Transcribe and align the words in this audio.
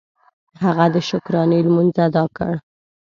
هغه 0.63 0.85
د 0.93 0.95
شکرانې 1.09 1.59
لمونځ 1.65 1.95
ادا 2.05 2.23
کړ. 2.37 2.53